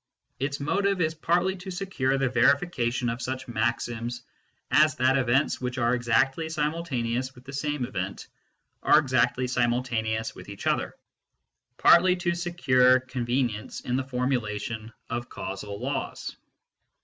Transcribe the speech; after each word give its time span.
Its 0.39 0.59
motive 0.59 0.99
is 0.99 1.13
partly 1.13 1.55
to 1.55 1.69
secure 1.69 2.17
the 2.17 2.27
verifica 2.27 2.91
tion 2.91 3.07
of 3.07 3.21
such 3.21 3.47
maxims 3.47 4.23
as 4.71 4.95
that 4.95 5.15
events 5.15 5.61
which 5.61 5.77
are 5.77 5.93
exactly 5.93 6.49
simultaneous 6.49 7.35
with 7.35 7.45
the 7.45 7.53
same 7.53 7.85
event 7.85 8.25
are 8.81 8.97
exactly 8.97 9.45
simul 9.45 9.83
taneous 9.83 10.33
with 10.33 10.47
one 10.47 10.57
another, 10.65 10.95
partly 11.77 12.15
to 12.15 12.33
secure 12.33 12.99
convenience 12.99 13.81
in 13.81 13.95
the 13.95 14.03
formulation 14.03 14.91
of 15.07 15.29
causal 15.29 15.79
laws. 15.79 16.35